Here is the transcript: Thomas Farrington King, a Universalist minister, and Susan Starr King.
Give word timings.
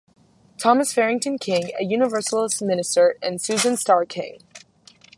Thomas 0.57 0.91
Farrington 0.91 1.37
King, 1.37 1.73
a 1.79 1.83
Universalist 1.83 2.59
minister, 2.63 3.17
and 3.21 3.39
Susan 3.39 3.77
Starr 3.77 4.05
King. 4.07 4.39